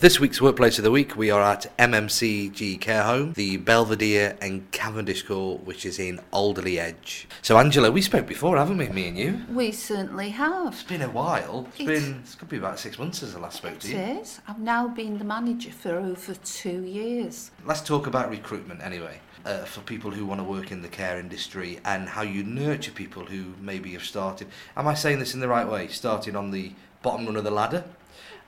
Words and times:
This 0.00 0.20
week's 0.20 0.40
Workplace 0.40 0.78
of 0.78 0.84
the 0.84 0.92
Week, 0.92 1.16
we 1.16 1.28
are 1.32 1.42
at 1.42 1.76
MMCG 1.76 2.80
Care 2.80 3.02
Home, 3.02 3.32
the 3.32 3.56
Belvedere 3.56 4.36
and 4.40 4.70
Cavendish 4.70 5.24
Court, 5.24 5.64
which 5.64 5.84
is 5.84 5.98
in 5.98 6.20
Alderley 6.32 6.78
Edge. 6.78 7.26
So, 7.42 7.58
Angela, 7.58 7.90
we 7.90 8.00
spoke 8.00 8.24
before, 8.28 8.56
haven't 8.58 8.76
we, 8.78 8.86
me 8.90 9.08
and 9.08 9.18
you? 9.18 9.40
We 9.50 9.72
certainly 9.72 10.28
have. 10.30 10.74
It's 10.74 10.84
been 10.84 11.02
a 11.02 11.08
while. 11.10 11.66
It's 11.76 11.80
It- 11.80 11.86
been, 11.88 12.20
it's 12.22 12.36
could 12.36 12.48
be 12.48 12.58
about 12.58 12.78
six 12.78 12.96
months 12.96 13.18
since 13.18 13.34
I 13.34 13.40
last 13.40 13.56
spoke 13.56 13.80
to 13.80 13.88
you. 13.88 13.96
is. 13.98 14.38
I've 14.46 14.60
now 14.60 14.86
been 14.86 15.18
the 15.18 15.24
manager 15.24 15.72
for 15.72 15.96
over 15.98 16.34
two 16.44 16.84
years. 16.84 17.50
Let's 17.66 17.80
talk 17.80 18.06
about 18.06 18.30
recruitment 18.30 18.80
anyway, 18.84 19.18
uh, 19.44 19.64
for 19.64 19.80
people 19.80 20.12
who 20.12 20.24
want 20.26 20.38
to 20.38 20.44
work 20.44 20.70
in 20.70 20.80
the 20.82 20.88
care 20.88 21.18
industry 21.18 21.80
and 21.84 22.08
how 22.10 22.22
you 22.22 22.44
nurture 22.44 22.92
people 22.92 23.24
who 23.24 23.46
maybe 23.60 23.94
have 23.94 24.04
started. 24.04 24.46
Am 24.76 24.86
I 24.86 24.94
saying 24.94 25.18
this 25.18 25.34
in 25.34 25.40
the 25.40 25.48
right 25.48 25.66
way? 25.68 25.88
Started 25.88 26.36
on 26.36 26.52
the 26.52 26.70
bottom 27.02 27.26
run 27.26 27.36
of 27.36 27.44
the 27.44 27.50
ladder 27.50 27.84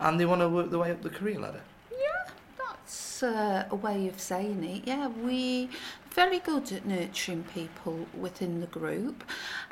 and 0.01 0.19
they 0.19 0.27
want 0.27 0.41
to 0.41 0.49
work 0.49 0.71
their 0.71 0.79
way 0.79 0.91
up 0.91 1.03
the 1.03 1.11
career 1.11 1.39
ladder. 1.39 1.61
Yeah, 1.93 2.31
that's 2.59 3.23
uh, 3.23 3.67
a 3.71 3.75
way 3.75 4.09
of 4.09 4.21
saying 4.21 4.65
it. 4.65 4.83
Yeah, 4.87 5.09
we 5.09 5.69
very 6.11 6.41
good 6.41 6.73
at 6.73 6.85
nurturing 6.85 7.45
people 7.55 8.07
within 8.19 8.61
the 8.61 8.67
group. 8.67 9.23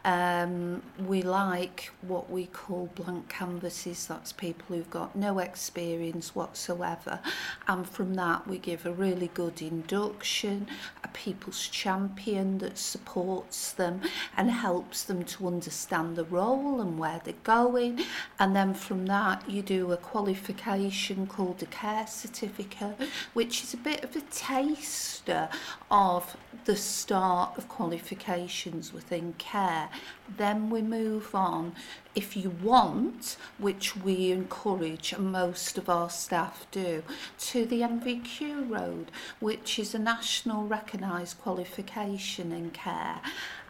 Um, 0.05 0.83
we 1.07 1.23
like 1.23 1.91
what 2.03 2.31
we 2.31 2.47
call 2.47 2.91
blank 2.95 3.29
canvases. 3.29 4.07
That's 4.07 4.33
people 4.33 4.77
who've 4.77 4.89
got 4.89 5.17
no 5.17 5.41
experience 5.41 6.35
whatsoever, 6.37 7.19
and 7.67 7.89
from 7.89 8.15
that 8.15 8.47
we 8.47 8.59
give 8.59 8.87
a 8.87 8.93
really 8.93 9.31
good 9.35 9.61
induction, 9.61 10.69
a 11.03 11.09
people's 11.09 11.67
champion 11.67 12.59
that 12.59 12.79
supports 12.79 13.73
them 13.73 14.01
and 14.37 14.51
helps 14.51 15.03
them 15.03 15.25
to 15.25 15.49
understand 15.49 16.15
the 16.15 16.25
role 16.25 16.81
and 16.81 16.99
where 16.99 17.21
they're 17.25 17.35
going. 17.43 18.01
And 18.39 18.55
then 18.55 18.75
from 18.75 19.07
that, 19.07 19.49
you 19.51 19.63
do 19.63 19.91
a 19.91 19.97
qualification 19.97 21.27
called 21.27 21.63
a 21.63 21.67
care 21.67 22.07
certificate, 22.07 22.97
which 23.35 23.65
is 23.65 23.75
a 23.75 23.79
bit 23.79 24.05
of 24.05 24.15
a 24.15 24.21
taster 24.21 25.49
of 25.91 26.28
the 26.65 26.77
start 26.77 27.57
of 27.57 27.69
qualifications 27.69 28.93
within 28.93 29.33
care. 29.39 29.89
Then 30.37 30.71
we 30.71 30.83
move 30.83 31.35
on, 31.35 31.75
if 32.15 32.37
you 32.37 32.51
want, 32.51 33.37
which 33.59 33.97
we 33.97 34.31
encourage 34.31 35.13
and 35.13 35.33
most 35.33 35.79
of 35.79 35.89
our 35.89 36.11
staff 36.11 36.67
do, 36.71 37.03
to 37.39 37.65
the 37.65 37.81
NVQ 37.81 38.69
road, 38.69 39.11
which 39.41 39.79
is 39.79 39.95
a 39.95 39.99
national 39.99 40.65
recognised 40.67 41.39
qualification 41.39 42.53
in 42.53 42.71
care. 42.71 43.21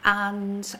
And 0.05 0.75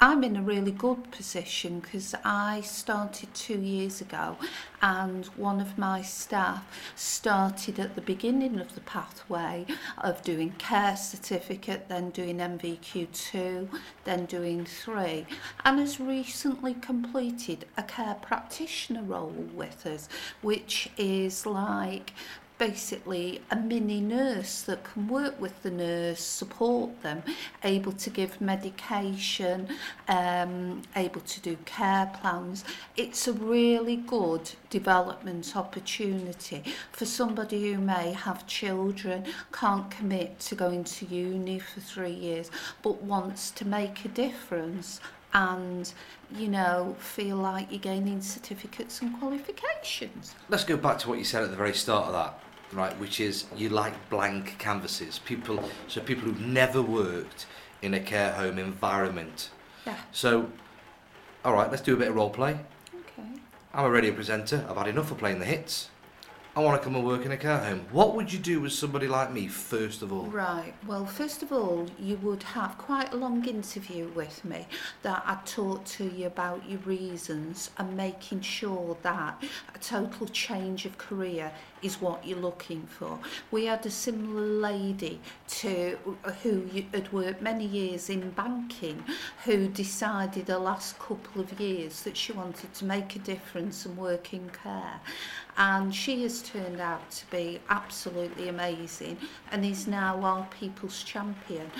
I'm 0.00 0.22
in 0.22 0.36
a 0.36 0.42
really 0.42 0.70
good 0.70 1.10
position 1.10 1.80
because 1.80 2.14
I 2.24 2.60
started 2.60 3.34
two 3.34 3.58
years 3.58 4.00
ago 4.00 4.36
and 4.80 5.26
one 5.36 5.60
of 5.60 5.76
my 5.76 6.02
staff 6.02 6.64
started 6.94 7.80
at 7.80 7.96
the 7.96 8.00
beginning 8.00 8.60
of 8.60 8.76
the 8.76 8.80
pathway 8.82 9.66
of 9.98 10.22
doing 10.22 10.50
care 10.56 10.96
certificate, 10.96 11.88
then 11.88 12.10
doing 12.10 12.36
MVQ2, 12.38 13.68
then 14.04 14.26
doing 14.26 14.64
three, 14.64 15.26
and 15.64 15.80
has 15.80 15.98
recently 15.98 16.74
completed 16.74 17.64
a 17.76 17.82
care 17.82 18.18
practitioner 18.22 19.02
role 19.02 19.48
with 19.52 19.84
us, 19.84 20.08
which 20.42 20.90
is 20.96 21.44
like 21.44 22.12
basically 22.58 23.40
a 23.50 23.56
mini 23.56 24.00
nurse 24.00 24.62
that 24.62 24.82
can 24.84 25.08
work 25.08 25.40
with 25.40 25.62
the 25.62 25.70
nurse, 25.70 26.20
support 26.20 27.02
them, 27.02 27.22
able 27.64 27.92
to 27.92 28.10
give 28.10 28.40
medication, 28.40 29.68
um, 30.08 30.82
able 30.96 31.20
to 31.22 31.40
do 31.40 31.56
care 31.64 32.10
plans. 32.20 32.64
It's 32.96 33.28
a 33.28 33.32
really 33.32 33.96
good 33.96 34.50
development 34.70 35.56
opportunity 35.56 36.62
for 36.92 37.04
somebody 37.04 37.72
who 37.72 37.80
may 37.80 38.12
have 38.12 38.46
children, 38.46 39.24
can't 39.52 39.90
commit 39.90 40.38
to 40.40 40.54
going 40.54 40.84
to 40.84 41.06
uni 41.06 41.58
for 41.58 41.80
three 41.80 42.12
years, 42.12 42.50
but 42.82 43.02
wants 43.02 43.50
to 43.52 43.64
make 43.64 44.04
a 44.04 44.08
difference 44.08 45.00
and 45.34 45.92
you 46.34 46.48
know 46.48 46.96
feel 46.98 47.36
like 47.36 47.70
you're 47.70 47.78
gaining 47.78 48.20
certificates 48.22 49.02
and 49.02 49.18
qualifications 49.18 50.34
Let's 50.48 50.64
go 50.64 50.76
back 50.76 50.98
to 51.00 51.08
what 51.08 51.18
you 51.18 51.24
said 51.24 51.42
at 51.42 51.50
the 51.50 51.56
very 51.56 51.74
start 51.74 52.06
of 52.06 52.12
that, 52.12 52.40
right? 52.72 52.98
Which 52.98 53.20
is 53.20 53.44
you 53.56 53.68
like 53.68 53.94
blank 54.10 54.56
canvases. 54.58 55.18
People, 55.20 55.62
so 55.86 56.00
people 56.00 56.24
who've 56.24 56.40
never 56.40 56.82
worked 56.82 57.46
in 57.82 57.94
a 57.94 58.00
care 58.00 58.32
home 58.32 58.58
environment. 58.58 59.50
yeah 59.86 59.96
So, 60.12 60.50
all 61.44 61.54
right, 61.54 61.70
let's 61.70 61.82
do 61.82 61.94
a 61.94 61.96
bit 61.96 62.08
of 62.08 62.14
role 62.16 62.30
play. 62.30 62.58
okay 62.94 63.28
I'm 63.72 63.84
a 63.84 63.90
radio 63.90 64.12
presenter. 64.12 64.66
I've 64.68 64.76
had 64.76 64.88
enough 64.88 65.10
of 65.10 65.18
playing 65.18 65.38
the 65.38 65.46
hits. 65.46 65.90
I 66.56 66.60
want 66.60 66.80
to 66.80 66.84
come 66.84 66.96
and 66.96 67.06
work 67.06 67.24
in 67.24 67.30
a 67.30 67.36
care 67.36 67.58
home. 67.58 67.86
What 67.92 68.16
would 68.16 68.32
you 68.32 68.38
do 68.40 68.60
with 68.60 68.72
somebody 68.72 69.06
like 69.06 69.30
me 69.32 69.46
first 69.46 70.02
of 70.02 70.12
all? 70.12 70.24
Right. 70.26 70.74
Well, 70.88 71.06
first 71.06 71.44
of 71.44 71.52
all, 71.52 71.86
you 72.00 72.16
would 72.16 72.42
have 72.42 72.76
quite 72.78 73.12
a 73.12 73.16
long 73.16 73.44
interview 73.44 74.08
with 74.08 74.44
me 74.44 74.66
that 75.02 75.22
I'd 75.24 75.46
talk 75.46 75.84
to 75.84 76.04
you 76.04 76.26
about 76.26 76.68
your 76.68 76.80
reasons 76.80 77.70
and 77.78 77.96
making 77.96 78.40
sure 78.40 78.96
that 79.02 79.40
a 79.72 79.78
total 79.78 80.26
change 80.26 80.84
of 80.84 80.98
career 80.98 81.52
is 81.82 82.00
what 82.00 82.26
you're 82.26 82.38
looking 82.38 82.82
for. 82.82 83.18
We 83.50 83.66
had 83.66 83.84
a 83.86 83.90
similar 83.90 84.40
lady 84.40 85.20
to 85.48 85.98
uh, 86.24 86.32
who 86.32 86.68
had 86.92 87.12
worked 87.12 87.42
many 87.42 87.66
years 87.66 88.10
in 88.10 88.30
banking 88.30 89.04
who 89.44 89.68
decided 89.68 90.46
the 90.46 90.58
last 90.58 90.98
couple 90.98 91.40
of 91.40 91.60
years 91.60 92.02
that 92.02 92.16
she 92.16 92.32
wanted 92.32 92.72
to 92.74 92.84
make 92.84 93.16
a 93.16 93.18
difference 93.20 93.86
and 93.86 93.96
work 93.96 94.32
in 94.32 94.48
care 94.50 95.00
and 95.56 95.94
she 95.94 96.22
has 96.22 96.40
turned 96.42 96.80
out 96.80 97.10
to 97.10 97.28
be 97.30 97.60
absolutely 97.68 98.48
amazing 98.48 99.16
and 99.50 99.64
is 99.64 99.86
now 99.86 100.20
our 100.22 100.46
people's 100.58 101.02
champion 101.02 101.70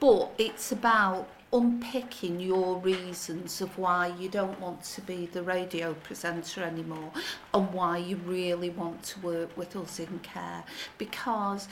but 0.00 0.32
it's 0.38 0.72
about 0.72 1.28
unpicking 1.52 2.40
your 2.40 2.76
reasons 2.78 3.60
of 3.60 3.78
why 3.78 4.08
you 4.18 4.28
don't 4.28 4.58
want 4.60 4.82
to 4.82 5.00
be 5.02 5.26
the 5.26 5.42
radio 5.42 5.94
presenter 5.94 6.62
anymore 6.62 7.10
and 7.54 7.72
why 7.72 7.96
you 7.96 8.16
really 8.16 8.68
want 8.70 9.02
to 9.02 9.18
work 9.20 9.56
with 9.56 9.74
us 9.74 9.98
in 9.98 10.18
care 10.18 10.62
because 10.98 11.68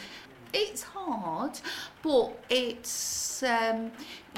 it's 0.55 0.83
hard 0.83 1.59
but 2.03 2.41
it's 2.49 3.43
um, 3.43 3.91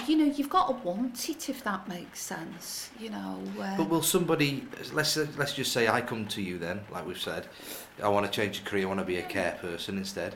you 0.07 0.17
know 0.17 0.25
you've 0.25 0.51
got 0.51 0.67
to 0.67 0.89
want 0.89 1.29
it 1.29 1.49
if 1.49 1.63
that 1.63 1.87
makes 1.89 2.21
sense 2.21 2.91
you 2.99 3.11
know 3.11 3.41
uh, 3.61 3.77
But 3.77 3.89
will 3.89 4.03
somebody 4.03 4.67
let's 4.93 5.17
let's 5.17 5.55
just 5.55 5.73
say 5.73 5.87
I 5.87 6.01
come 6.01 6.27
to 6.29 6.43
you 6.43 6.59
then, 6.59 6.81
like 6.91 7.07
we've 7.07 7.21
said, 7.21 7.47
I 8.03 8.09
want 8.09 8.27
to 8.27 8.33
change 8.33 8.61
a 8.61 8.63
career, 8.63 8.85
I 8.85 8.89
want 8.89 9.01
to 9.01 9.07
be 9.07 9.19
a 9.19 9.23
care 9.23 9.57
person 9.61 9.99
instead. 9.99 10.35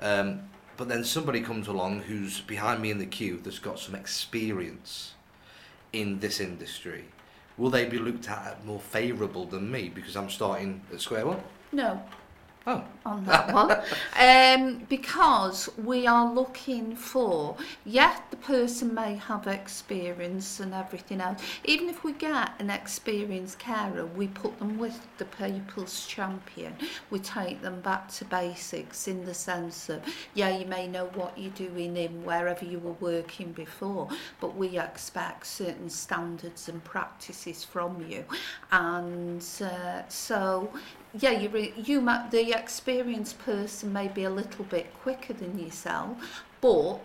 Um, 0.00 0.40
but 0.76 0.88
then 0.88 1.04
somebody 1.04 1.40
comes 1.40 1.68
along 1.68 2.00
who's 2.02 2.40
behind 2.40 2.80
me 2.80 2.90
in 2.90 2.98
the 2.98 3.06
queue 3.06 3.40
that's 3.42 3.58
got 3.58 3.78
some 3.78 3.94
experience 3.94 5.14
in 5.92 6.20
this 6.20 6.40
industry. 6.40 7.04
Will 7.58 7.70
they 7.70 7.84
be 7.84 7.98
looked 7.98 8.28
at 8.30 8.64
more 8.64 8.80
favourable 8.80 9.44
than 9.44 9.70
me 9.70 9.90
because 9.94 10.16
I'm 10.16 10.30
starting 10.30 10.82
at 10.92 11.00
square 11.00 11.26
one? 11.26 11.42
no 11.72 12.02
Oh, 12.70 12.84
on 13.04 13.24
that 13.24 13.52
one. 13.52 13.76
Um, 14.20 14.86
because 14.88 15.70
we 15.78 16.06
are 16.06 16.30
looking 16.32 16.94
for 16.94 17.56
yeah 17.86 18.20
the 18.30 18.36
person 18.36 18.92
may 18.94 19.14
have 19.14 19.46
experience 19.46 20.60
and 20.60 20.74
everything 20.74 21.20
else. 21.20 21.42
Even 21.64 21.88
if 21.88 22.04
we 22.04 22.12
get 22.12 22.52
an 22.58 22.70
experienced 22.70 23.58
carer 23.58 24.04
we 24.04 24.28
put 24.28 24.58
them 24.58 24.78
with 24.78 25.00
the 25.18 25.24
people's 25.24 26.06
champion. 26.06 26.74
We 27.10 27.18
take 27.18 27.62
them 27.62 27.80
back 27.80 28.08
to 28.18 28.24
basics 28.26 29.08
in 29.08 29.24
the 29.24 29.34
sense 29.34 29.88
of 29.88 30.02
yeah 30.34 30.56
you 30.56 30.66
may 30.66 30.86
know 30.86 31.06
what 31.14 31.36
you're 31.38 31.50
doing 31.68 31.96
in 31.96 32.24
wherever 32.24 32.64
you 32.64 32.78
were 32.78 32.98
working 33.00 33.52
before 33.52 34.08
but 34.40 34.54
we 34.54 34.78
expect 34.78 35.46
certain 35.46 35.90
standards 35.90 36.68
and 36.68 36.84
practices 36.84 37.64
from 37.64 38.04
you. 38.08 38.24
And 38.70 39.44
uh, 39.62 40.02
so 40.08 40.70
yeah, 41.18 41.32
you 41.32 41.48
re- 41.48 41.74
you 41.76 42.00
the 42.30 42.52
experienced 42.56 43.38
person 43.40 43.92
may 43.92 44.08
be 44.08 44.24
a 44.24 44.30
little 44.30 44.64
bit 44.64 44.92
quicker 45.02 45.32
than 45.32 45.58
yourself, 45.58 46.16
but 46.60 47.00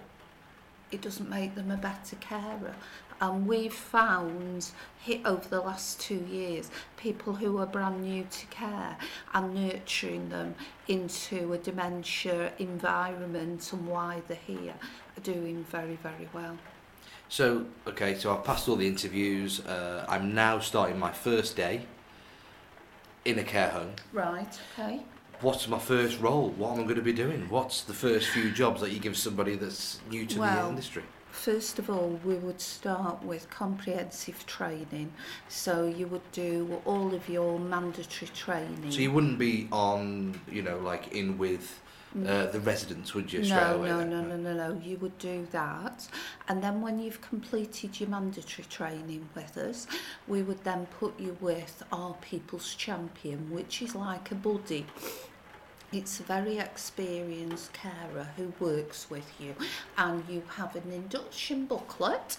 it 0.91 1.01
doesn't 1.01 1.29
make 1.29 1.55
them 1.55 1.71
a 1.71 1.77
better 1.77 2.15
carer. 2.17 2.75
And 3.21 3.47
we've 3.47 3.73
found 3.73 4.71
hit 4.99 5.21
over 5.25 5.47
the 5.47 5.61
last 5.61 6.01
two 6.01 6.25
years 6.29 6.69
people 6.97 7.33
who 7.33 7.57
are 7.59 7.65
brand 7.65 8.01
new 8.03 8.27
to 8.29 8.45
care 8.47 8.97
and 9.33 9.55
nurturing 9.55 10.29
them 10.29 10.53
into 10.89 11.53
a 11.53 11.57
dementia 11.57 12.51
environment 12.59 13.71
and 13.71 13.87
why 13.87 14.21
they're 14.27 14.37
here 14.45 14.73
are 15.17 15.21
doing 15.21 15.63
very 15.71 15.95
very 16.03 16.27
well. 16.33 16.57
so 17.29 17.65
okay, 17.87 18.15
so 18.15 18.35
I've 18.35 18.43
passed 18.43 18.67
all 18.67 18.75
the 18.75 18.87
interviews. 18.87 19.61
Uh, 19.65 20.05
I'm 20.09 20.35
now 20.35 20.59
starting 20.59 20.99
my 20.99 21.13
first 21.13 21.55
day 21.55 21.85
in 23.25 23.39
a 23.39 23.43
care 23.43 23.69
home. 23.69 23.93
Right. 24.13 24.59
Okay. 24.73 25.01
What's 25.41 25.67
my 25.67 25.79
first 25.79 26.21
role? 26.21 26.49
What 26.51 26.73
am 26.73 26.79
I 26.79 26.83
going 26.83 26.95
to 26.95 27.01
be 27.01 27.11
doing? 27.11 27.49
What's 27.49 27.81
the 27.81 27.93
first 27.93 28.29
few 28.29 28.51
jobs 28.51 28.79
that 28.81 28.91
you 28.91 28.99
give 28.99 29.17
somebody 29.17 29.55
that's 29.55 29.99
new 30.09 30.25
to 30.27 30.35
the 30.35 30.41
Well, 30.41 30.69
industry? 30.69 31.03
First 31.31 31.79
of 31.79 31.89
all, 31.89 32.19
we 32.23 32.35
would 32.35 32.61
start 32.61 33.21
with 33.21 33.49
comprehensive 33.49 34.45
training. 34.45 35.11
So 35.49 35.85
you 35.85 36.07
would 36.07 36.31
do 36.31 36.81
all 36.85 37.13
of 37.13 37.27
your 37.27 37.59
mandatory 37.59 38.31
training. 38.33 38.91
So 38.91 38.99
you 38.99 39.11
wouldn't 39.11 39.37
be 39.37 39.67
on, 39.71 40.39
you 40.49 40.61
know, 40.61 40.77
like 40.77 41.13
in 41.13 41.37
with 41.37 41.81
uh, 42.23 42.45
the 42.45 42.59
residents, 42.61 43.13
would 43.13 43.31
you? 43.31 43.41
no, 43.43 43.77
no, 43.77 43.97
then? 43.97 44.09
no, 44.09 44.21
no, 44.21 44.35
no, 44.37 44.53
no. 44.53 44.81
You 44.81 44.97
would 44.97 45.17
do 45.17 45.47
that. 45.51 46.07
And 46.47 46.63
then 46.63 46.81
when 46.81 46.99
you've 46.99 47.21
completed 47.21 47.99
your 47.99 48.09
mandatory 48.09 48.65
training 48.69 49.27
with 49.35 49.57
us, 49.57 49.87
we 50.27 50.41
would 50.41 50.63
then 50.63 50.85
put 50.99 51.19
you 51.19 51.35
with 51.41 51.83
our 51.91 52.13
People's 52.21 52.73
Champion, 52.75 53.51
which 53.51 53.81
is 53.81 53.95
like 53.95 54.31
a 54.31 54.35
buddy. 54.35 54.85
It's 55.91 56.19
a 56.19 56.23
very 56.23 56.57
experienced 56.57 57.73
carer 57.73 58.29
who 58.37 58.53
works 58.59 59.09
with 59.09 59.29
you, 59.39 59.55
and 59.97 60.23
you 60.29 60.43
have 60.55 60.75
an 60.75 60.91
induction 60.91 61.65
booklet, 61.65 62.37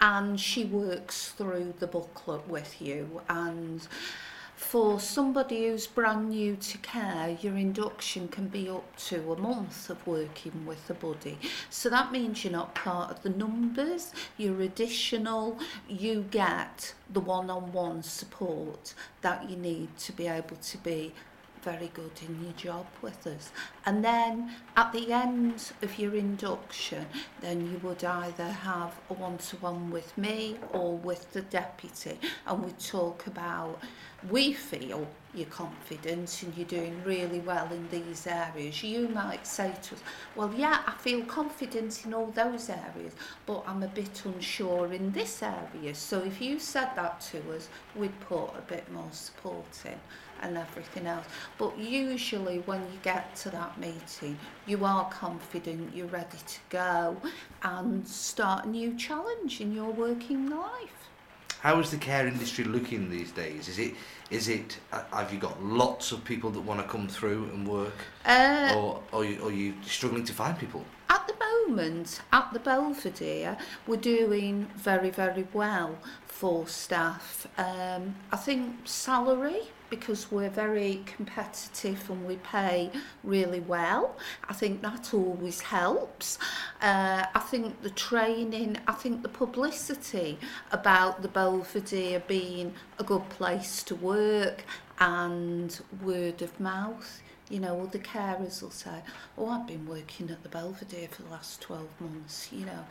and 0.00 0.40
she 0.40 0.64
works 0.64 1.30
through 1.30 1.74
the 1.78 1.86
booklet 1.86 2.48
with 2.48 2.80
you. 2.80 3.22
And 3.28 3.86
for 4.56 4.98
somebody 4.98 5.68
who's 5.68 5.86
brand 5.86 6.30
new 6.30 6.56
to 6.56 6.78
care, 6.78 7.36
your 7.42 7.56
induction 7.56 8.26
can 8.26 8.48
be 8.48 8.68
up 8.68 8.96
to 8.96 9.32
a 9.32 9.38
month 9.38 9.90
of 9.90 10.04
working 10.06 10.64
with 10.64 10.88
a 10.88 10.94
buddy. 10.94 11.38
So 11.68 11.90
that 11.90 12.10
means 12.10 12.42
you're 12.42 12.52
not 12.52 12.74
part 12.74 13.10
of 13.10 13.22
the 13.22 13.28
numbers, 13.28 14.12
you're 14.38 14.62
additional, 14.62 15.58
you 15.86 16.24
get 16.30 16.94
the 17.12 17.20
one-on-one 17.20 18.02
support 18.02 18.94
that 19.20 19.48
you 19.50 19.56
need 19.56 19.96
to 19.98 20.12
be 20.12 20.26
able 20.26 20.56
to 20.56 20.78
be 20.78 21.12
very 21.66 21.90
good 21.94 22.12
in 22.26 22.44
your 22.44 22.52
job 22.52 22.86
with 23.02 23.26
us. 23.26 23.50
And 23.86 24.04
then 24.04 24.52
at 24.76 24.92
the 24.92 25.12
end 25.12 25.72
of 25.82 25.98
your 25.98 26.14
induction, 26.14 27.06
then 27.40 27.68
you 27.68 27.78
would 27.82 28.04
either 28.04 28.50
have 28.70 28.92
a 29.10 29.14
one-to-one 29.14 29.90
with 29.90 30.16
me 30.16 30.56
or 30.72 30.96
with 30.96 31.32
the 31.32 31.42
deputy, 31.42 32.20
and 32.46 32.64
we 32.64 32.70
talk 32.72 33.26
about 33.26 33.80
we 34.30 34.52
feel 34.52 35.06
you're 35.34 35.46
confident 35.46 36.42
and 36.42 36.56
you're 36.56 36.66
doing 36.66 37.00
really 37.04 37.40
well 37.40 37.68
in 37.70 37.86
these 37.90 38.26
areas. 38.26 38.82
You 38.82 39.08
might 39.08 39.46
say 39.46 39.72
to 39.82 39.94
us, 39.94 40.02
well, 40.34 40.52
yeah, 40.56 40.80
I 40.86 40.92
feel 40.92 41.22
confident 41.24 42.04
in 42.06 42.14
all 42.14 42.28
those 42.28 42.70
areas, 42.70 43.12
but 43.44 43.62
I'm 43.66 43.82
a 43.82 43.88
bit 43.88 44.22
unsure 44.24 44.92
in 44.92 45.12
this 45.12 45.42
area. 45.42 45.94
So 45.94 46.22
if 46.22 46.40
you 46.40 46.58
said 46.58 46.90
that 46.96 47.20
to 47.32 47.38
us, 47.54 47.68
we'd 47.94 48.18
put 48.20 48.46
a 48.56 48.62
bit 48.66 48.90
more 48.90 49.12
support 49.12 49.82
in 49.84 50.00
and 50.42 50.56
everything 50.56 51.06
else. 51.06 51.26
But 51.58 51.78
usually 51.78 52.58
when 52.60 52.80
you 52.80 52.98
get 53.02 53.34
to 53.36 53.50
that 53.50 53.78
meeting, 53.78 54.38
you 54.66 54.84
are 54.84 55.08
confident, 55.10 55.94
you're 55.94 56.06
ready 56.06 56.38
to 56.46 56.58
go 56.70 57.16
and 57.62 58.06
start 58.06 58.64
a 58.64 58.68
new 58.68 58.96
challenge 58.96 59.60
in 59.60 59.72
your 59.72 59.90
working 59.90 60.48
life. 60.50 61.08
How 61.60 61.80
is 61.80 61.90
the 61.90 61.96
care 61.96 62.28
industry 62.28 62.64
looking 62.64 63.10
these 63.10 63.32
days? 63.32 63.68
Is 63.68 63.78
it 63.78 63.94
is 64.30 64.48
it 64.48 64.78
uh, 64.92 65.02
have 65.12 65.32
you 65.32 65.38
got 65.38 65.62
lots 65.62 66.12
of 66.12 66.22
people 66.24 66.50
that 66.50 66.60
want 66.60 66.80
to 66.80 66.86
come 66.86 67.08
through 67.08 67.44
and 67.54 67.66
work, 67.66 67.94
Uh, 68.24 68.72
or 68.76 69.02
are 69.12 69.24
you 69.24 69.74
struggling 69.82 70.24
to 70.24 70.32
find 70.32 70.58
people? 70.58 70.84
At 71.08 71.26
the 71.26 71.34
moment, 71.66 72.20
at 72.32 72.52
the 72.52 72.58
Belvedere, 72.58 73.56
we're 73.86 73.96
doing 73.96 74.68
very, 74.76 75.10
very 75.10 75.46
well 75.52 75.98
for 76.26 76.66
staff. 76.66 77.46
Um, 77.56 78.16
I 78.32 78.36
think 78.36 78.86
salary, 78.86 79.62
because 79.90 80.30
we're 80.30 80.50
very 80.50 81.02
competitive 81.06 82.08
and 82.10 82.26
we 82.26 82.36
pay 82.36 82.90
really 83.24 83.60
well, 83.60 84.16
I 84.48 84.52
think 84.52 84.82
that 84.82 85.12
always 85.14 85.60
helps. 85.60 86.38
Uh, 86.80 87.24
I 87.34 87.40
think 87.40 87.82
the 87.82 87.90
training, 87.90 88.78
I 88.86 88.92
think 88.92 89.22
the 89.22 89.28
publicity 89.28 90.38
about 90.72 91.22
the 91.22 91.28
Belvedere 91.28 92.22
being 92.26 92.74
a 92.98 93.04
good 93.04 93.28
place 93.28 93.82
to 93.84 93.94
work 93.94 94.64
and 94.98 95.78
word 96.02 96.42
of 96.42 96.58
mouth 96.58 97.22
you 97.48 97.60
know, 97.60 97.78
all 97.78 97.86
the 97.86 97.98
carers 97.98 98.60
will 98.60 98.70
say, 98.70 99.02
oh, 99.38 99.48
I've 99.48 99.66
been 99.66 99.86
working 99.86 100.30
at 100.30 100.42
the 100.42 100.48
Belvedere 100.48 101.08
for 101.08 101.22
the 101.22 101.30
last 101.30 101.60
12 101.60 101.88
months, 102.00 102.48
you 102.52 102.66
know. 102.66 102.84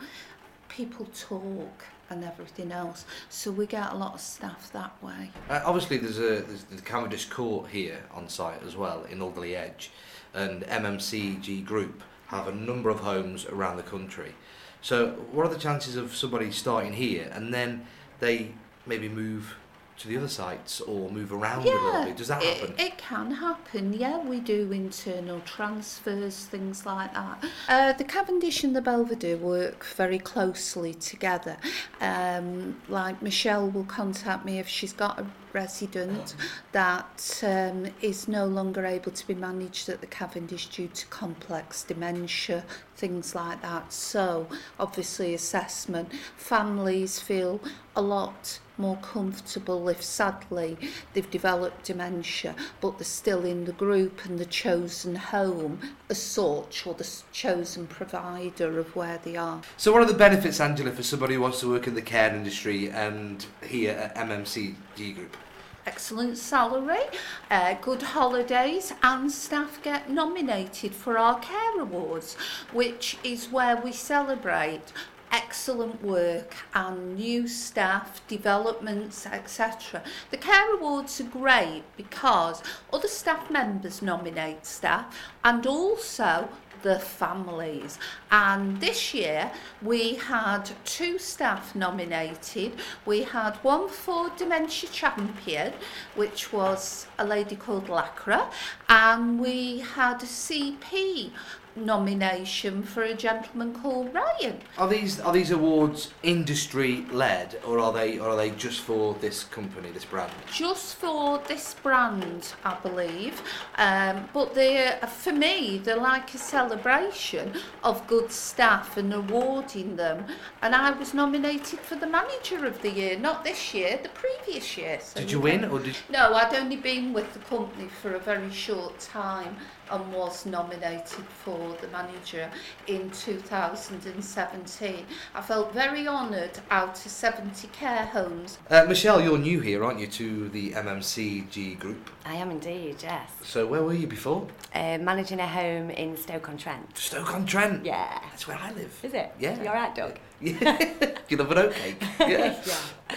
People 0.69 1.07
talk 1.07 1.83
and 2.09 2.23
everything 2.23 2.71
else. 2.71 3.05
So 3.29 3.51
we 3.51 3.65
get 3.65 3.91
a 3.91 3.95
lot 3.95 4.13
of 4.13 4.21
staff 4.21 4.71
that 4.73 4.91
way. 5.01 5.31
Uh, 5.49 5.61
obviously, 5.65 5.97
there's 5.97 6.19
a 6.19 6.41
there's 6.41 6.63
the 6.65 6.81
Cavendish 6.81 7.25
Court 7.25 7.69
here 7.69 8.03
on 8.13 8.29
site 8.29 8.63
as 8.63 8.75
well 8.75 9.03
in 9.05 9.21
Alderley 9.21 9.55
Edge, 9.55 9.91
and 10.33 10.63
MMCG 10.63 11.65
Group 11.65 12.03
have 12.27 12.47
a 12.47 12.55
number 12.55 12.89
of 12.89 12.99
homes 12.99 13.45
around 13.45 13.77
the 13.77 13.83
country. 13.83 14.33
So, 14.81 15.11
what 15.31 15.45
are 15.45 15.49
the 15.49 15.59
chances 15.59 15.95
of 15.95 16.15
somebody 16.15 16.51
starting 16.51 16.93
here 16.93 17.29
and 17.33 17.53
then 17.53 17.87
they 18.19 18.51
maybe 18.85 19.09
move 19.09 19.55
to 19.97 20.07
the 20.07 20.17
other 20.17 20.27
sites 20.27 20.81
or 20.81 21.09
move 21.09 21.31
around 21.31 21.65
a 21.65 21.71
little 21.71 22.03
bit? 22.03 22.17
Does 22.17 22.27
that 22.27 22.43
it, 22.43 22.57
happen? 22.57 22.75
It 22.77 22.97
can 22.97 23.31
happen, 23.31 23.93
yeah. 23.93 24.17
We 24.17 24.39
do 24.39 24.71
internal 24.71 25.39
transfers, 25.41 26.45
things 26.45 26.85
like 26.85 27.13
that. 27.13 27.45
Uh, 27.67 27.93
the 27.93 28.03
Cavendish 28.03 28.63
and 28.63 28.75
the 28.75 28.81
Belvedere 28.81 29.37
work 29.37 29.85
very 29.85 30.19
closely 30.19 30.93
together. 30.93 31.57
Um, 32.01 32.81
like 32.89 33.21
Michelle 33.21 33.69
will 33.69 33.85
contact 33.85 34.45
me 34.45 34.59
if 34.59 34.67
she's 34.67 34.93
got 34.93 35.19
a 35.19 35.25
resident 35.55 36.35
that 36.73 37.41
um, 37.43 37.87
is 38.01 38.27
no 38.27 38.45
longer 38.45 38.85
able 38.85 39.11
to 39.11 39.25
be 39.25 39.33
managed 39.33 39.89
at 39.89 40.01
the 40.01 40.07
Cavendish 40.07 40.67
due 40.67 40.89
to 40.89 41.07
complex 41.07 41.83
dementia, 41.83 42.63
things 42.95 43.33
like 43.33 43.61
that. 43.63 43.91
So, 43.91 44.47
obviously, 44.79 45.33
assessment. 45.33 46.11
Families 46.35 47.19
feel 47.19 47.59
a 47.95 48.01
lot 48.01 48.59
more 48.77 48.97
comfortable 48.97 49.87
if 49.87 50.03
sadly 50.03 50.77
they've 51.13 51.31
developed 51.31 51.85
dementia 51.85 52.53
but 52.81 52.97
they're 52.97 53.05
still 53.05 53.45
in 53.45 53.63
the 53.65 53.71
group 53.71 54.25
and 54.25 54.37
the 54.37 54.45
chosen 54.45 55.15
home 55.15 55.79
as 56.09 56.21
such 56.21 56.85
or 56.85 56.93
the 56.93 57.09
chosen 57.31 57.87
provider 57.87 58.77
of 58.79 58.93
where 58.95 59.19
they 59.23 59.35
are. 59.37 59.61
So, 59.77 59.93
what 59.93 60.01
are 60.01 60.05
the 60.05 60.13
benefits, 60.13 60.59
Angela, 60.59 60.91
for 60.91 61.03
somebody 61.03 61.35
who 61.35 61.41
wants 61.41 61.61
to 61.61 61.69
work 61.69 61.87
in 61.87 61.95
the 61.95 62.01
care 62.01 62.33
industry 62.35 62.89
and 62.89 63.45
here 63.63 63.93
at 63.93 64.15
MMCG 64.15 65.15
Group? 65.15 65.37
Excellent 65.85 66.37
salary, 66.37 67.05
uh, 67.49 67.75
good 67.81 68.01
holidays, 68.01 68.93
and 69.03 69.31
staff 69.31 69.81
get 69.83 70.09
nominated 70.09 70.93
for 70.93 71.17
our 71.17 71.39
Care 71.39 71.79
Awards, 71.79 72.35
which 72.73 73.17
is 73.23 73.51
where 73.51 73.77
we 73.77 73.91
celebrate 73.91 74.91
excellent 75.31 76.01
work 76.01 76.55
and 76.73 77.17
new 77.17 77.47
staff, 77.47 78.25
developments, 78.27 79.25
etc. 79.25 80.01
The 80.31 80.37
Care 80.37 80.75
Awards 80.75 81.19
are 81.19 81.25
great 81.25 81.83
because 81.97 82.63
other 82.93 83.07
staff 83.07 83.49
members 83.51 84.01
nominate 84.01 84.65
staff 84.65 85.13
and 85.43 85.65
also 85.65 86.47
the 86.85 86.99
families. 86.99 87.97
And 88.31 88.79
this 88.79 89.13
year 89.13 89.51
we 89.81 90.13
had 90.13 90.69
two 90.85 91.17
staff 91.17 91.73
nominated. 91.73 92.73
We 93.05 93.23
had 93.23 93.55
one 93.63 93.89
for 93.89 94.29
Dementia 94.37 94.89
Champion, 94.91 95.73
which 96.15 96.53
was 96.53 97.07
a 97.17 97.25
lady 97.25 97.55
called 97.55 97.87
Lacra, 97.87 98.51
and 98.87 99.39
we 99.39 99.79
had 99.79 100.21
a 100.21 100.27
CP 100.27 101.31
nomination 101.75 102.83
for 102.83 103.03
a 103.03 103.13
gentleman 103.13 103.73
called 103.73 104.13
Ryan. 104.13 104.59
Are 104.77 104.87
these 104.87 105.19
are 105.19 105.33
these 105.33 105.51
awards 105.51 106.13
industry 106.23 107.05
led 107.11 107.59
or 107.65 107.79
are 107.79 107.93
they 107.93 108.19
or 108.19 108.29
are 108.29 108.35
they 108.35 108.51
just 108.51 108.81
for 108.81 109.13
this 109.15 109.43
company, 109.43 109.91
this 109.91 110.05
brand? 110.05 110.31
just 110.51 110.95
for 110.95 111.39
this 111.47 111.75
brand, 111.83 112.53
I 112.63 112.75
believe. 112.75 113.41
Um, 113.77 114.29
but 114.33 114.55
they're, 114.55 114.97
for 115.07 115.33
me, 115.33 115.79
they're 115.83 115.97
like 115.97 116.33
a 116.33 116.37
celebration 116.37 117.53
of 117.83 118.05
good 118.07 118.31
staff 118.31 118.97
and 118.97 119.13
awarding 119.13 119.95
them. 119.95 120.25
And 120.61 120.73
I 120.73 120.91
was 120.91 121.13
nominated 121.13 121.79
for 121.79 121.95
the 121.95 122.07
manager 122.07 122.65
of 122.65 122.81
the 122.81 122.89
year, 122.91 123.17
not 123.17 123.43
this 123.43 123.73
year, 123.73 123.99
the 124.01 124.09
previous 124.09 124.77
year. 124.77 124.99
So 125.01 125.19
Did 125.19 125.31
you 125.31 125.39
win 125.39 125.65
or 125.65 125.79
did 125.79 125.97
No, 126.09 126.33
I'd 126.33 126.53
only 126.55 126.77
been 126.77 127.13
with 127.13 127.33
the 127.33 127.39
company 127.39 127.89
for 128.01 128.15
a 128.15 128.19
very 128.19 128.51
short 128.51 128.99
time 128.99 129.57
and 129.91 130.13
was 130.13 130.45
nominated 130.45 131.25
for 131.43 131.75
the 131.81 131.87
manager 131.89 132.49
in 132.87 133.09
2017. 133.11 135.05
I 135.33 135.41
felt 135.41 135.73
very 135.73 136.07
honoured 136.07 136.59
out 136.71 137.05
of 137.05 137.11
70 137.11 137.67
care 137.69 138.05
homes 138.05 138.57
uh, 138.69 138.85
Michelle, 138.87 139.21
you're 139.21 139.37
new 139.37 139.59
here, 139.59 139.83
aren't 139.83 139.99
you, 139.99 140.07
to 140.07 140.49
the 140.49 140.71
MMCG 140.71 141.77
group? 141.79 142.09
I 142.25 142.35
am 142.35 142.51
indeed, 142.51 142.97
yes. 143.01 143.29
So 143.43 143.65
where 143.67 143.83
were 143.83 143.93
you 143.93 144.07
before? 144.07 144.47
Uh, 144.73 144.97
managing 144.97 145.39
a 145.39 145.47
home 145.47 145.89
in 145.91 146.17
Stoke-on-Trent. 146.17 146.97
Stoke-on-Trent. 146.97 147.85
Yeah. 147.85 148.19
That's 148.31 148.47
where 148.47 148.57
I 148.57 148.71
live. 148.71 148.99
Is 149.03 149.13
it? 149.13 149.31
Yeah. 149.39 149.61
You're 149.61 149.73
right, 149.73 149.93
Doug. 149.93 150.17
Yeah. 150.41 150.77
Do 150.77 151.15
you 151.29 151.37
love 151.37 151.51
an 151.51 151.69
oatcake? 151.69 151.95
Yeah. 152.29 152.61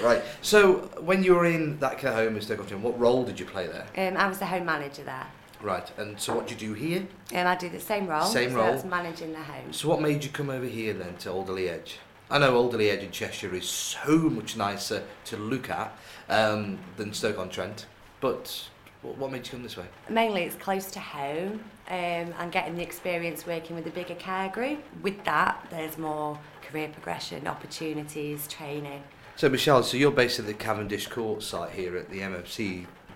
Right. 0.02 0.22
So 0.40 0.90
when 1.00 1.24
you 1.24 1.34
were 1.34 1.46
in 1.46 1.78
that 1.80 1.98
care 1.98 2.12
home 2.12 2.36
in 2.36 2.42
Stoke-on-Trent, 2.42 2.82
what 2.82 2.98
role 2.98 3.24
did 3.24 3.40
you 3.40 3.46
play 3.46 3.66
there? 3.66 3.86
Um, 4.08 4.16
I 4.16 4.28
was 4.28 4.38
the 4.38 4.46
home 4.46 4.64
manager 4.66 5.02
there. 5.02 5.26
Right. 5.62 5.90
And 5.98 6.20
so 6.20 6.34
what 6.34 6.46
do 6.46 6.54
you 6.54 6.60
do 6.60 6.74
here? 6.74 7.06
And 7.32 7.48
I 7.48 7.56
do 7.56 7.68
the 7.68 7.80
same 7.80 8.06
role. 8.06 8.24
Same 8.24 8.50
so 8.50 8.56
role. 8.56 8.72
That's 8.72 8.84
managing 8.84 9.32
the 9.32 9.42
home. 9.42 9.72
So 9.72 9.88
what 9.88 10.00
made 10.00 10.24
you 10.24 10.30
come 10.30 10.50
over 10.50 10.66
here 10.66 10.92
then 10.92 11.16
to 11.18 11.30
Alderley 11.30 11.68
Edge? 11.68 11.98
I 12.30 12.38
know 12.38 12.54
Alderley 12.56 12.90
Edge 12.90 13.02
in 13.02 13.10
Cheshire 13.10 13.54
is 13.54 13.68
so 13.68 14.16
much 14.16 14.56
nicer 14.56 15.02
to 15.26 15.36
look 15.36 15.70
at 15.70 15.96
um, 16.28 16.78
than 16.96 17.14
Stoke-on-Trent, 17.14 17.86
but 18.20 18.68
what, 19.02 19.32
made 19.32 19.46
you 19.46 19.52
come 19.52 19.62
this 19.62 19.76
way? 19.76 19.86
Mainly 20.10 20.42
it's 20.42 20.56
close 20.56 20.90
to 20.90 21.00
home 21.00 21.60
um, 21.88 22.34
and 22.38 22.52
getting 22.52 22.76
the 22.76 22.82
experience 22.82 23.46
working 23.46 23.76
with 23.76 23.86
a 23.86 23.90
bigger 23.90 24.16
care 24.16 24.50
group. 24.50 24.82
With 25.02 25.24
that, 25.24 25.66
there's 25.70 25.96
more 25.96 26.38
career 26.62 26.88
progression, 26.88 27.46
opportunities, 27.46 28.46
training. 28.46 29.02
So 29.36 29.48
Michelle, 29.48 29.82
so 29.82 29.96
you're 29.96 30.10
based 30.10 30.38
at 30.38 30.46
the 30.46 30.54
Cavendish 30.54 31.06
Court 31.06 31.42
site 31.42 31.70
here 31.70 31.96
at 31.96 32.10
the 32.10 32.20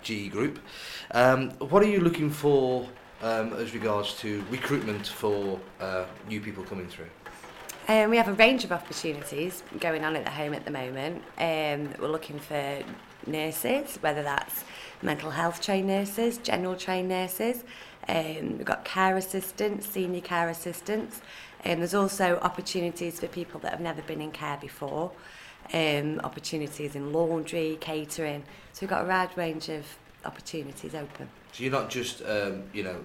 MMCG 0.03 0.31
Group. 0.31 0.59
Um, 1.11 1.51
what 1.51 1.81
are 1.83 1.87
you 1.87 1.99
looking 1.99 2.29
for 2.29 2.87
um, 3.21 3.53
as 3.53 3.73
regards 3.73 4.15
to 4.19 4.43
recruitment 4.49 5.07
for 5.07 5.59
uh, 5.79 6.05
new 6.27 6.41
people 6.41 6.63
coming 6.63 6.87
through? 6.87 7.07
Um, 7.87 8.09
we 8.09 8.17
have 8.17 8.29
a 8.29 8.33
range 8.33 8.63
of 8.63 8.71
opportunities 8.71 9.63
going 9.79 10.05
on 10.05 10.15
at 10.15 10.23
the 10.23 10.31
home 10.31 10.53
at 10.53 10.65
the 10.65 10.71
moment. 10.71 11.21
Um, 11.37 11.93
we're 11.99 12.11
looking 12.11 12.39
for 12.39 12.81
nurses, 13.25 13.97
whether 13.97 14.23
that's 14.23 14.63
mental 15.01 15.31
health 15.31 15.61
trained 15.61 15.87
nurses, 15.87 16.37
general 16.37 16.75
trained 16.75 17.09
nurses. 17.09 17.63
Um, 18.07 18.57
we've 18.57 18.65
got 18.65 18.85
care 18.85 19.17
assistants, 19.17 19.87
senior 19.87 20.21
care 20.21 20.49
assistants. 20.49 21.21
And 21.65 21.79
there's 21.79 21.93
also 21.93 22.39
opportunities 22.41 23.19
for 23.19 23.27
people 23.27 23.59
that 23.61 23.71
have 23.71 23.79
never 23.81 24.01
been 24.01 24.21
in 24.21 24.31
care 24.31 24.57
before. 24.59 25.11
Um, 25.73 26.19
opportunities 26.23 26.95
in 26.95 27.13
laundry, 27.13 27.77
catering. 27.79 28.43
So 28.73 28.81
we've 28.81 28.89
got 28.89 29.05
a 29.05 29.07
wide 29.07 29.35
range 29.37 29.69
of 29.69 29.85
opportunities 30.25 30.93
open. 30.93 31.29
So 31.51 31.63
you're 31.63 31.71
not 31.71 31.89
just, 31.89 32.21
um, 32.23 32.63
you 32.73 32.83
know, 32.83 32.97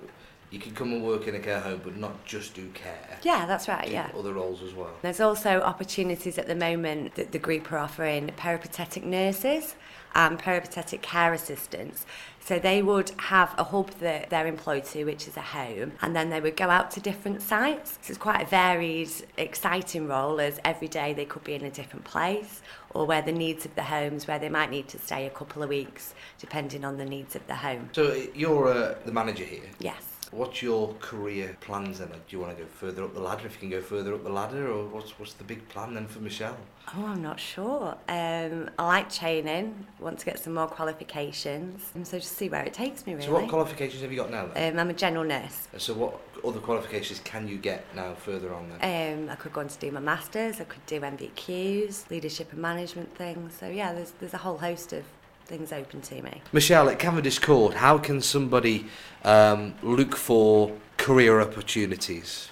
you 0.50 0.58
can 0.58 0.72
come 0.72 0.92
and 0.92 1.04
work 1.04 1.26
in 1.26 1.34
a 1.34 1.38
care 1.38 1.60
home, 1.60 1.80
but 1.84 1.96
not 1.96 2.24
just 2.24 2.54
do 2.54 2.68
care. 2.68 3.18
Yeah, 3.22 3.46
that's 3.46 3.68
right, 3.68 3.86
do 3.86 3.92
yeah. 3.92 4.10
Other 4.16 4.32
roles 4.32 4.62
as 4.62 4.72
well. 4.74 4.94
There's 5.02 5.20
also 5.20 5.60
opportunities 5.60 6.38
at 6.38 6.46
the 6.46 6.54
moment 6.54 7.14
that 7.16 7.32
the 7.32 7.38
group 7.38 7.70
are 7.70 7.78
offering 7.78 8.30
peripatetic 8.36 9.04
nurses 9.04 9.74
and 10.14 10.38
peripatetic 10.38 11.02
care 11.02 11.34
assistants. 11.34 12.06
So 12.40 12.58
they 12.58 12.80
would 12.80 13.12
have 13.18 13.54
a 13.58 13.64
hub 13.64 13.90
that 14.00 14.30
they're 14.30 14.46
employed 14.46 14.84
to, 14.86 15.04
which 15.04 15.28
is 15.28 15.36
a 15.36 15.42
home, 15.42 15.92
and 16.00 16.16
then 16.16 16.30
they 16.30 16.40
would 16.40 16.56
go 16.56 16.70
out 16.70 16.90
to 16.92 17.00
different 17.00 17.42
sites. 17.42 17.98
So 18.00 18.12
it's 18.12 18.18
quite 18.18 18.42
a 18.42 18.46
varied, 18.46 19.10
exciting 19.36 20.08
role 20.08 20.40
as 20.40 20.58
every 20.64 20.88
day 20.88 21.12
they 21.12 21.26
could 21.26 21.44
be 21.44 21.52
in 21.52 21.64
a 21.64 21.70
different 21.70 22.06
place 22.06 22.62
or 22.94 23.04
where 23.04 23.20
the 23.20 23.32
needs 23.32 23.66
of 23.66 23.74
the 23.74 23.82
homes, 23.82 24.26
where 24.26 24.38
they 24.38 24.48
might 24.48 24.70
need 24.70 24.88
to 24.88 24.98
stay 24.98 25.26
a 25.26 25.30
couple 25.30 25.62
of 25.62 25.68
weeks, 25.68 26.14
depending 26.38 26.86
on 26.86 26.96
the 26.96 27.04
needs 27.04 27.36
of 27.36 27.46
the 27.46 27.56
home. 27.56 27.90
So 27.92 28.12
uh, 28.12 28.16
you're 28.34 28.68
uh, 28.68 28.94
the 29.04 29.12
manager 29.12 29.44
here. 29.44 29.68
Yes. 29.78 30.17
What's 30.30 30.62
your 30.62 30.94
career 31.00 31.56
plans 31.60 32.00
then? 32.00 32.08
Do 32.08 32.16
you 32.28 32.40
want 32.40 32.56
to 32.56 32.62
go 32.62 32.68
further 32.68 33.04
up 33.04 33.14
the 33.14 33.20
ladder? 33.20 33.46
If 33.46 33.54
you 33.54 33.60
can 33.60 33.70
go 33.70 33.80
further 33.80 34.14
up 34.14 34.24
the 34.24 34.30
ladder, 34.30 34.70
or 34.70 34.84
what's 34.86 35.18
what's 35.18 35.32
the 35.32 35.44
big 35.44 35.66
plan 35.70 35.94
then 35.94 36.06
for 36.06 36.20
Michelle? 36.20 36.56
Oh, 36.94 37.06
I'm 37.06 37.22
not 37.22 37.40
sure. 37.40 37.96
Um, 38.08 38.70
I 38.78 38.86
like 38.86 39.12
training, 39.12 39.86
want 39.98 40.18
to 40.18 40.26
get 40.26 40.38
some 40.38 40.54
more 40.54 40.66
qualifications, 40.68 41.90
and 41.94 42.06
so 42.06 42.18
just 42.18 42.36
see 42.36 42.48
where 42.48 42.62
it 42.62 42.74
takes 42.74 43.06
me 43.06 43.14
really. 43.14 43.26
So 43.26 43.32
what 43.32 43.48
qualifications 43.48 44.02
have 44.02 44.10
you 44.10 44.18
got 44.18 44.30
now 44.30 44.46
then? 44.46 44.74
um, 44.74 44.80
I'm 44.80 44.90
a 44.90 44.94
general 44.94 45.24
nurse. 45.24 45.68
So 45.78 45.94
what 45.94 46.20
other 46.44 46.60
qualifications 46.60 47.20
can 47.20 47.48
you 47.48 47.56
get 47.56 47.84
now 47.96 48.14
further 48.14 48.52
on 48.54 48.70
then? 48.80 49.24
Um, 49.24 49.30
I 49.30 49.34
could 49.34 49.52
go 49.52 49.60
on 49.60 49.68
to 49.68 49.78
do 49.78 49.90
my 49.90 50.00
masters. 50.00 50.60
I 50.60 50.64
could 50.64 50.84
do 50.86 51.00
NVQs, 51.00 52.10
leadership 52.10 52.52
and 52.52 52.60
management 52.60 53.14
things. 53.16 53.54
So 53.58 53.68
yeah, 53.68 53.92
there's 53.94 54.12
there's 54.20 54.34
a 54.34 54.38
whole 54.38 54.58
host 54.58 54.92
of 54.92 55.04
things 55.48 55.72
open 55.72 56.00
to 56.02 56.22
me. 56.22 56.42
Michelle, 56.52 56.88
at 56.88 56.98
Cavendish 56.98 57.38
Court, 57.38 57.74
how 57.74 57.98
can 57.98 58.20
somebody 58.20 58.86
um, 59.24 59.74
look 59.82 60.14
for 60.14 60.72
career 60.98 61.40
opportunities? 61.40 62.50